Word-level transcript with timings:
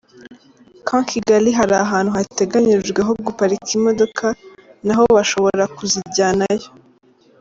Camp 0.87 1.03
Kigali 1.11 1.49
hari 1.59 1.73
ahantu 1.85 2.09
hateganyijwe 2.17 2.99
ho 3.07 3.13
guparika 3.25 3.69
imodoka 3.77 4.25
na 4.85 4.93
ho 4.97 5.03
bashobora 5.15 5.63
kuzijyanayo. 5.75 6.69